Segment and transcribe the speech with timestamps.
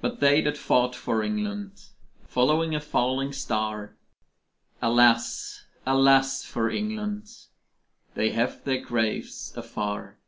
[0.00, 1.86] But they that fought for England,
[2.28, 3.96] Following a falling star,
[4.80, 7.26] Alas, alas for England
[8.14, 10.20] They have their graves afar.